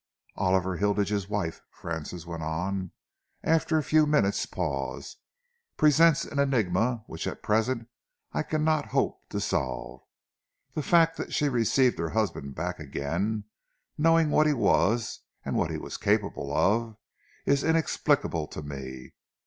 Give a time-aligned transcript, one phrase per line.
[0.35, 2.89] "Oliver Hilditch's wife," Francis went on,
[3.43, 5.17] after a few minutes' pause,
[5.77, 7.87] "presents an enigma which at present
[8.33, 10.01] I cannot hope to solve.
[10.73, 13.43] The fact that she received her husband back again,
[13.95, 16.97] knowing what he was and what he was capable of,
[17.45, 19.13] is inexplicable to me.